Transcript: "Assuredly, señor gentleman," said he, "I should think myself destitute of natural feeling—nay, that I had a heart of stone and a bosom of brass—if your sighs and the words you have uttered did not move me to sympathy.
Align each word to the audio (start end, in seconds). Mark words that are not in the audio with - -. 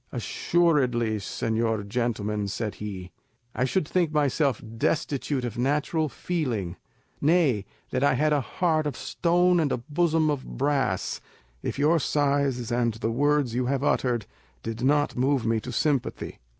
"Assuredly, 0.11 1.17
señor 1.17 1.87
gentleman," 1.87 2.47
said 2.47 2.73
he, 2.81 3.11
"I 3.53 3.65
should 3.65 3.87
think 3.87 4.11
myself 4.11 4.59
destitute 4.77 5.45
of 5.45 5.59
natural 5.59 6.09
feeling—nay, 6.09 7.65
that 7.91 8.03
I 8.03 8.15
had 8.15 8.33
a 8.33 8.41
heart 8.41 8.87
of 8.87 8.97
stone 8.97 9.59
and 9.59 9.71
a 9.71 9.77
bosom 9.77 10.31
of 10.31 10.57
brass—if 10.57 11.77
your 11.77 11.99
sighs 11.99 12.71
and 12.71 12.95
the 12.95 13.11
words 13.11 13.53
you 13.53 13.67
have 13.67 13.83
uttered 13.83 14.25
did 14.63 14.81
not 14.83 15.15
move 15.15 15.45
me 15.45 15.59
to 15.59 15.71
sympathy. 15.71 16.39